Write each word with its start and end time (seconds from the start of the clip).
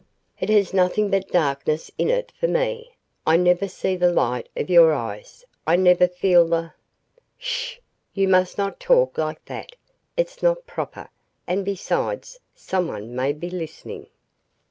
"It 0.39 0.49
has 0.49 0.73
nothing 0.73 1.11
but 1.11 1.27
darkness 1.27 1.91
in 1.95 2.09
it 2.09 2.31
for 2.39 2.47
me. 2.47 2.95
I 3.27 3.37
never 3.37 3.67
see 3.67 3.95
the 3.95 4.11
light 4.11 4.49
of 4.57 4.67
your 4.67 4.93
eyes. 4.95 5.45
I 5.67 5.75
never 5.75 6.07
feel 6.07 6.47
the" 6.47 6.73
"Sh! 7.37 7.77
You 8.15 8.27
must 8.27 8.57
not 8.57 8.79
talk 8.79 9.19
like 9.19 9.45
that. 9.45 9.75
It's 10.17 10.41
not 10.41 10.65
proper, 10.65 11.07
and 11.45 11.63
besides 11.63 12.39
someone 12.55 13.15
may 13.15 13.31
be 13.31 13.51
listening. 13.51 14.07